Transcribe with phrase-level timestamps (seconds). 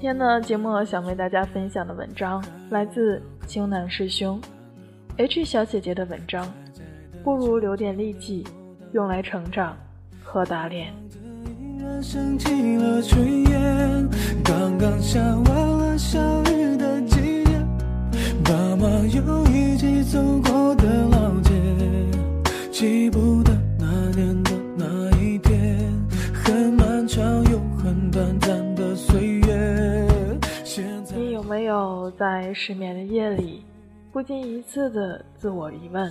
[0.00, 4.40] 天呢，节目想为大家分享的文章来自青南师兄
[5.18, 6.50] H 小姐姐的文章。
[7.22, 8.42] 不如留点力气，
[8.92, 9.76] 用来成长
[10.24, 10.90] 和打脸。
[14.42, 17.50] 刚刚下完了小雨的季节，
[18.42, 21.52] 爸妈又一起走过的老街，
[22.72, 25.78] 记不得那年的那一天，
[26.32, 28.59] 很漫长又很短暂。
[31.50, 33.64] 没有在失眠的夜里，
[34.12, 36.08] 不经一次的自我疑问？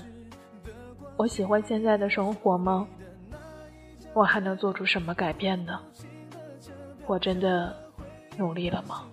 [1.16, 2.86] 我喜欢现在的生活吗？
[4.14, 5.80] 我还能做出什么改变呢？
[7.08, 7.74] 我真的
[8.38, 9.06] 努力了吗？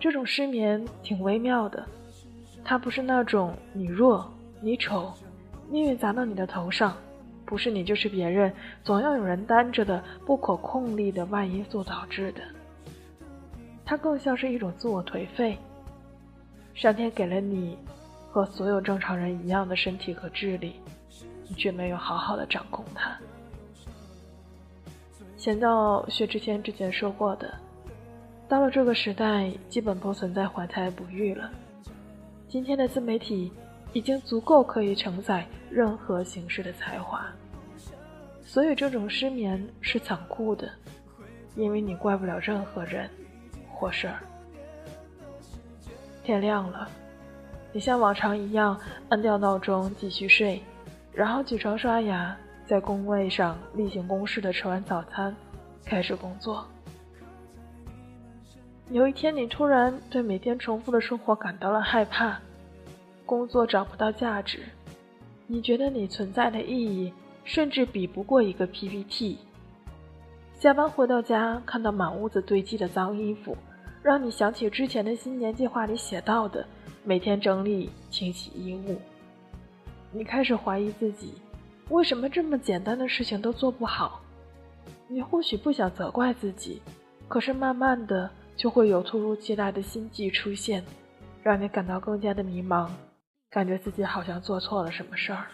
[0.00, 1.86] 这种失眠挺微妙的，
[2.64, 4.28] 它不是那种你弱、
[4.60, 5.12] 你丑、
[5.70, 6.96] 命运砸到你的头上，
[7.46, 12.42] 不是你就是别人，总要有人担着的不可控力的外因素导致的。
[13.84, 15.58] 它更像是一种自我颓废，
[16.74, 17.78] 上天给了你。
[18.34, 20.74] 和所有正常人一样的身体和智力，
[21.46, 23.16] 你却没有好好的掌控它。
[25.36, 27.54] 想到薛之谦之前说过的，
[28.48, 31.48] 到了这个时代，基本不存在怀才不遇了。
[32.48, 33.52] 今天的自媒体
[33.92, 37.24] 已经足够可以承载任何形式的才华，
[38.42, 40.68] 所以这种失眠是残酷的，
[41.54, 43.08] 因为你怪不了任何人
[43.74, 44.18] 或事儿。
[46.22, 46.88] 天亮了。
[47.72, 50.62] 你像往常一样按掉闹钟继续睡，
[51.12, 55.34] 然后起床刷牙，在工位上例行公事的吃完早餐，
[55.84, 56.64] 开始工作。
[58.90, 62.38] 有一天，你突然对每天重复的生活感到了害怕，
[63.26, 64.60] 工作找不到价值，
[65.48, 67.12] 你觉得你存在的意义
[67.44, 69.38] 甚至比不过一个 PPT。
[70.64, 73.54] 下班回到家，看到满屋子堆积的脏衣服，
[74.02, 76.66] 让你想起之前的新年计划里写到的。
[77.04, 78.98] 每天整理清洗衣物，
[80.10, 81.34] 你开始怀疑自己，
[81.90, 84.22] 为什么这么简单的事情都做不好？
[85.06, 86.80] 你或许不想责怪自己，
[87.28, 90.82] 可是慢慢的就会有突如其来的心悸出现，
[91.42, 92.88] 让你感到更加的迷茫，
[93.50, 95.44] 感觉自己好像做错了什么事儿。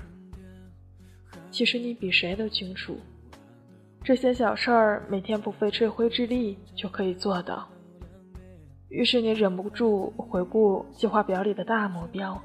[1.51, 2.97] 其实你比谁都清楚，
[4.03, 7.69] 这些小事儿每天不费吹灰之力就可以做到。
[8.89, 12.41] 于是你忍不住回顾计划表里的大目标，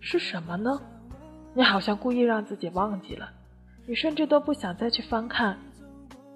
[0.00, 0.80] 是什么呢？
[1.54, 3.30] 你好像故意让自己忘记了，
[3.86, 5.58] 你甚至都不想再去翻看，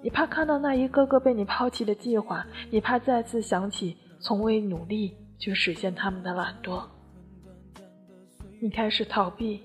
[0.01, 6.83] 你怕看到那一个个被你抛弃的计划，你怕再次想起从未努力去实现他们的懒惰。
[8.59, 9.61] 你开始逃避，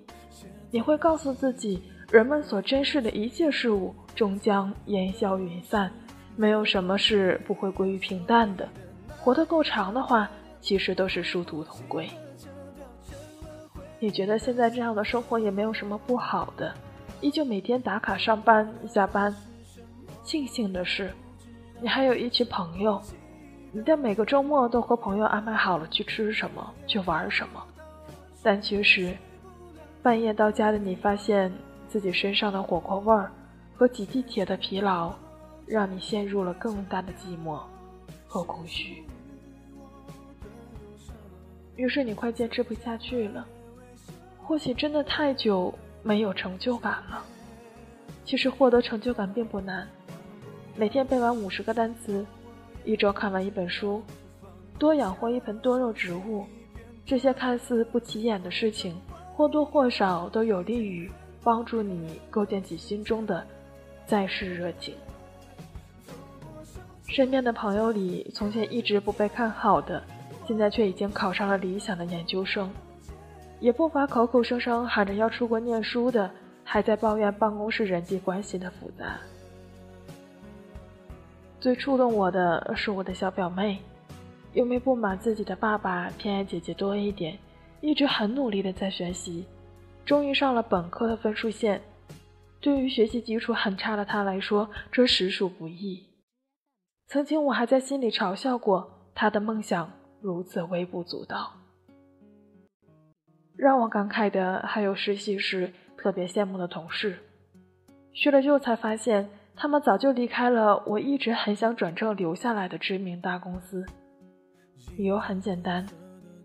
[0.70, 5.90] 你会告诉自己，人们所珍视的一切事物终将烟消云散，
[6.36, 8.68] 没有什么是不会归于平淡的。
[9.18, 10.30] 活得够长的话，
[10.60, 12.08] 其实都是殊途同归。
[13.98, 16.72] 你觉得现在这样的生活也没有什么不好的，
[17.20, 19.34] 依旧每天打卡上班下班。
[20.22, 21.10] 庆幸的是，
[21.80, 23.02] 你还有一群朋友，
[23.72, 27.62] 你的每个周末都和朋友安排好了去吃什么，去玩什么。
[28.42, 29.16] 但其实，
[30.02, 31.52] 半夜到家的你，发现
[31.88, 33.30] 自己身上的火锅味儿
[33.74, 35.14] 和挤地铁的疲劳，
[35.66, 37.60] 让你陷入了更大的寂寞
[38.26, 39.04] 和空虚。
[41.76, 43.46] 于是你快坚持不下去了，
[44.42, 45.72] 或许真的太久
[46.02, 47.22] 没有成就感了。
[48.24, 49.86] 其实获得成就感并不难，
[50.74, 52.26] 每天背完五十个单词，
[52.84, 54.02] 一周看完一本书，
[54.78, 56.44] 多养活一盆多肉植物，
[57.04, 58.96] 这些看似不起眼的事情，
[59.34, 61.10] 或多或少都有利于
[61.46, 63.46] 帮助你构建起心中的
[64.04, 64.96] 在世热情。
[67.06, 70.02] 身边的朋友里，从前一直不被看好的。
[70.44, 72.68] 现在却已经考上了理想的研究生，
[73.60, 76.28] 也不乏口口声声喊着要出国念书的，
[76.64, 79.16] 还在抱怨办公室人际关系的复杂。
[81.60, 83.78] 最触动我的是我的小表妹，
[84.52, 87.38] 因为不满自己的爸爸偏爱姐姐多一点，
[87.80, 89.44] 一直很努力的在学习，
[90.06, 91.82] 终于上了本科的分数线。
[92.60, 96.06] 对于学习基础很差的他来说，这实属不易。
[97.08, 101.52] 曾经我还在心里嘲笑过他的梦想如此微不足道。
[103.56, 107.18] 让我感慨的还有实习时特别羡慕的同事，
[108.12, 113.84] 叙了旧才发现，他们早就离开了我一直很想转正留下来的知名大公司。
[114.96, 115.86] 理由很简单，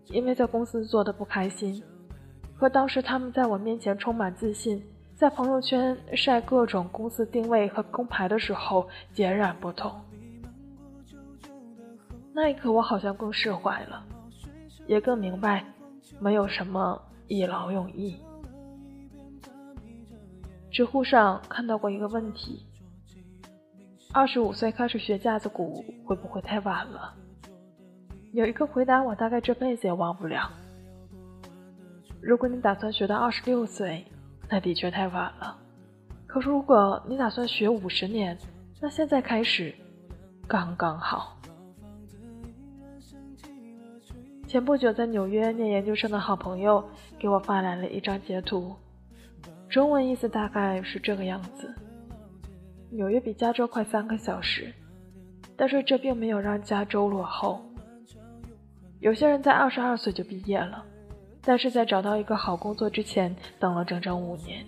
[0.06, 1.82] 因为在公司做的不开心，
[2.54, 4.82] 和当时他们在我面前充满自信，
[5.14, 9.92] 在朋友圈晒各种公司定位和工牌的时候截然不同。
[12.34, 14.04] 那一刻，我好像更释怀了，
[14.86, 15.64] 也更明白，
[16.18, 18.16] 没有什么一劳永逸。
[20.70, 22.64] 知乎上看到过一个问题：
[24.14, 27.12] 二十五岁开始学架子鼓，会不会太晚了？
[28.32, 30.50] 有一个回答，我大概这辈子也忘不了。
[32.22, 34.06] 如果你打算学到二十六岁，
[34.48, 35.58] 那的确太晚了。
[36.24, 38.38] 可是如果你打算学五十年，
[38.80, 39.74] 那现在开始，
[40.46, 41.36] 刚刚好。
[44.46, 46.88] 前不久在纽约念研究生的好朋友
[47.18, 48.72] 给我发来了一张截图，
[49.68, 51.74] 中文意思大概是这个样子：
[52.90, 54.72] 纽约比加州快三个小时，
[55.56, 57.60] 但是这并没有让加州落后。
[59.00, 60.84] 有些人在二十二岁就毕业了，
[61.44, 64.64] 但是在找到一个好工作之前等了整整五年。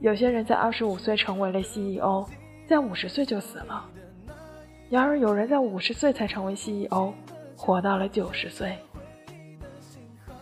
[0.00, 2.24] 有些人在二十五岁成为了 CEO，
[2.66, 3.84] 在五十岁就死了。
[4.88, 7.12] 然而有人在五十岁才成为 CEO。
[7.58, 8.76] 活到了九十岁，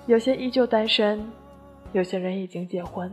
[0.06, 1.24] 有些依旧单身，
[1.92, 3.08] 有些人已经结婚。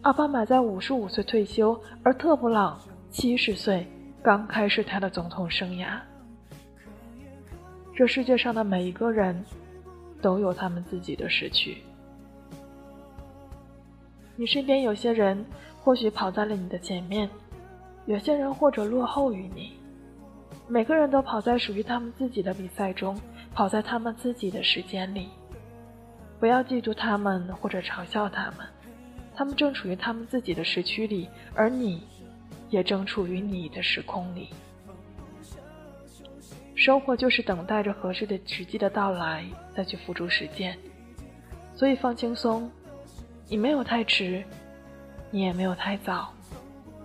[0.00, 2.80] 奥巴马在五十五岁退休，而特普朗
[3.10, 3.86] 七十岁
[4.22, 6.00] 刚开始他的总统生涯。
[7.94, 9.44] 这世界上的每一个人，
[10.20, 11.78] 都有他们自己的时区。
[14.36, 15.44] 你身边有些人
[15.80, 17.28] 或许跑在了你的前面，
[18.06, 19.72] 有些人或者落后于你。
[20.66, 23.20] 每个人都跑在属于他们自己的比赛中，
[23.52, 25.28] 跑在他们自己的时间里。
[26.38, 28.66] 不要嫉妒他们或者嘲笑他们，
[29.34, 32.02] 他们正处于他们自己的时区里，而你，
[32.70, 34.48] 也正处于你的时空里。
[36.80, 39.44] 生活就是等待着合适的时机的到来，
[39.76, 40.78] 再去付诸实践。
[41.74, 42.70] 所以放轻松，
[43.48, 44.42] 你没有太迟，
[45.30, 46.32] 你也没有太早，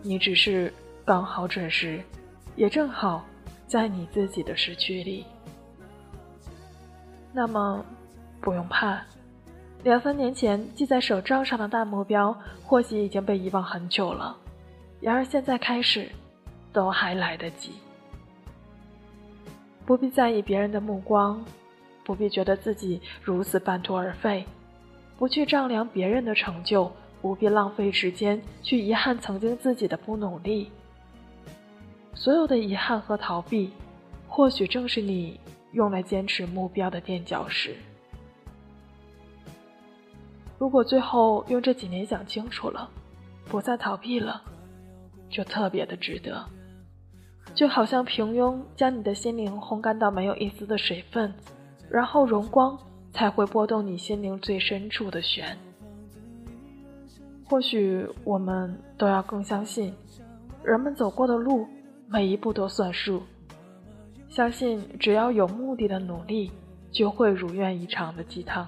[0.01, 0.73] 你只是
[1.03, 2.01] 刚好准时，
[2.55, 3.25] 也正好。
[3.67, 5.25] 在你自己的时区里，
[7.33, 7.83] 那么
[8.39, 9.01] 不用怕。
[9.83, 12.33] 两三年前记在手账上的大目标，
[12.63, 14.37] 或许已经被遗忘很久了。
[15.01, 16.07] 然而现在开始，
[16.71, 17.71] 都还来得及。
[19.85, 21.45] 不必在意别人的目光，
[22.03, 24.45] 不必觉得自己如此半途而废，
[25.17, 26.91] 不去丈量别人的成就，
[27.21, 30.71] 不必浪费时间去遗憾曾经自己的不努力。
[32.13, 33.71] 所有的遗憾和逃避，
[34.27, 35.39] 或许正是你
[35.73, 37.75] 用来坚持目标的垫脚石。
[40.57, 42.89] 如果最后用这几年想清楚了，
[43.49, 44.41] 不再逃避了，
[45.29, 46.43] 就特别的值得。
[47.55, 51.33] 就好像平庸将你的心灵烘干到没有一丝的水分，
[51.89, 52.77] 然后荣光
[53.11, 55.57] 才会拨动你心灵最深处的弦。
[57.45, 59.93] 或许我们都要更相信，
[60.63, 61.65] 人们走过的路。
[62.07, 63.23] 每一步都算数，
[64.29, 66.51] 相信只要有目的的努力，
[66.91, 68.65] 就会如愿以偿的鸡汤。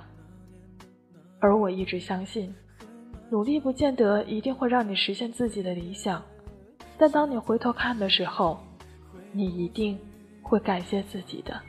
[1.40, 2.52] 而我一直相信，
[3.30, 6.20] 努力不见得一定会让你实现自己的理想，
[6.98, 8.58] 但当你回头看的时候，
[9.32, 9.98] 你一定
[10.42, 11.60] 会感谢自己的。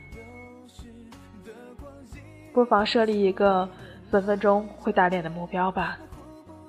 [2.53, 3.69] 不妨设立一个
[4.09, 5.97] 分分钟会打脸的目标吧，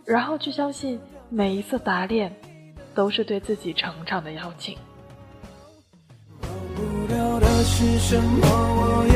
[0.04, 2.32] 然后去相信每一次打脸，
[2.94, 4.76] 都是对自己成长的邀请。
[6.40, 6.82] 不
[7.12, 8.46] 了的是什么？
[8.46, 9.06] 我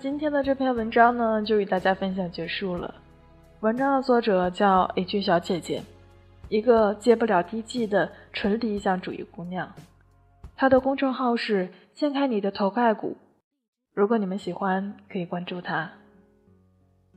[0.00, 2.94] 今天的这篇文章呢，就与大家分享结束了。
[3.60, 5.82] 文章的作者叫 H 小姐姐，
[6.48, 9.72] 一个接不了地气的纯理想主义姑娘。
[10.56, 13.16] 她的公众号是“掀开你的头盖骨”，
[13.94, 15.90] 如果你们喜欢，可以关注她。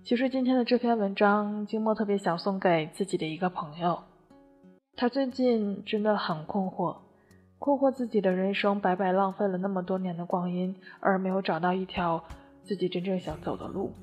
[0.04, 4.00] 其实今天的这篇文章，金墨特别想送给自己的一个朋友。
[4.96, 6.98] 他最近真的很困惑，
[7.60, 12.24] 困惑自己的人生白白浪费了那么多年的光阴，而没有找到一条
[12.68, 13.94] 自己真正想走的路。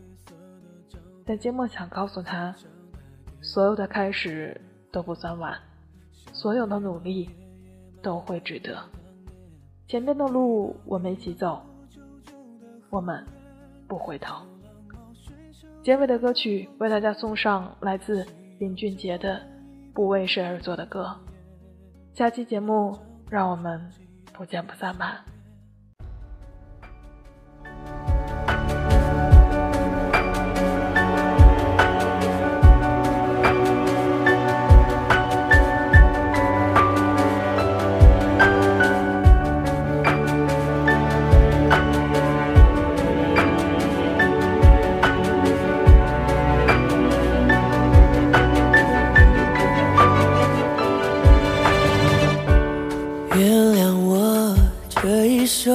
[1.26, 2.54] 但金墨想告诉他，
[3.40, 5.58] 所有的开始都不算晚，
[6.32, 7.30] 所有的努力
[8.02, 8.78] 都会值得。
[9.86, 11.60] 前面的路我们一起走，
[12.90, 13.24] 我们
[13.86, 14.34] 不回头。
[15.82, 18.26] 结尾的歌曲为大家送上来自
[18.58, 19.36] 林俊杰的
[19.92, 21.14] 《不为谁而作的歌》。
[22.16, 23.90] 下期节目让我们
[24.32, 25.24] 不见不散吧。
[53.54, 54.52] 原谅我
[54.88, 55.70] 这一首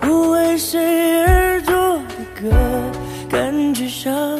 [0.00, 2.48] 不为谁而作的歌
[3.28, 4.33] 感觉上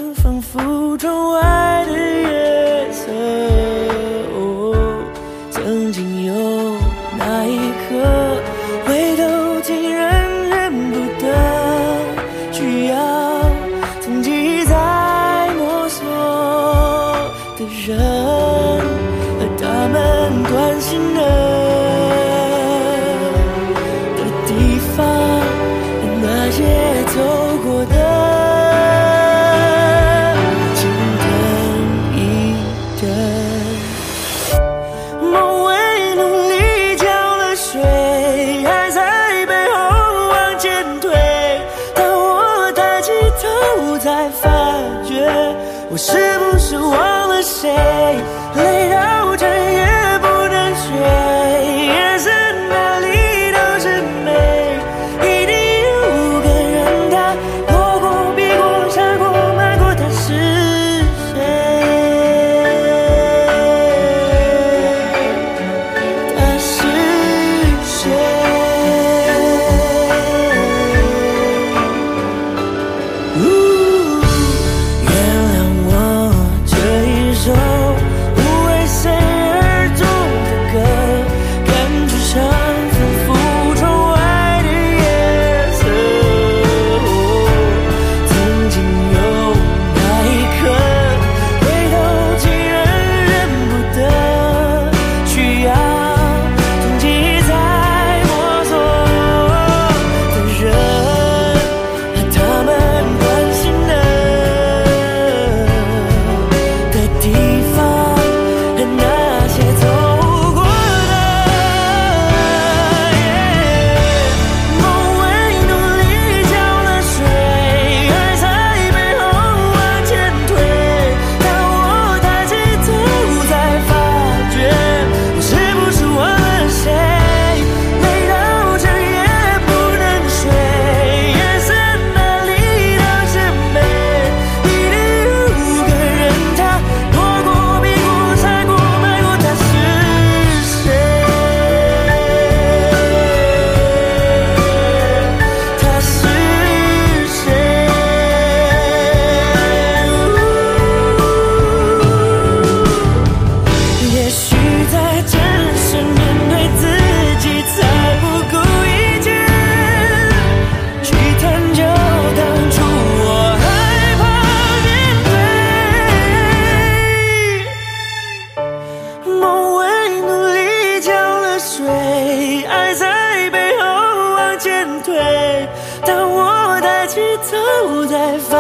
[177.14, 178.56] 直到才发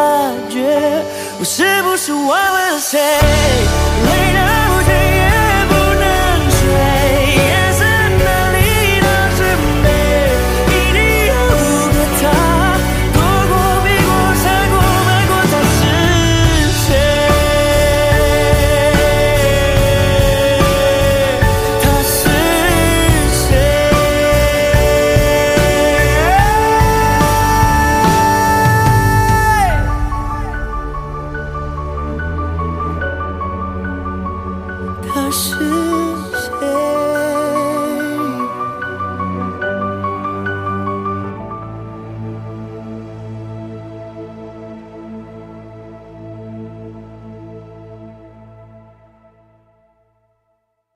[0.48, 1.02] 觉，
[1.40, 3.00] 我是不是忘了谁？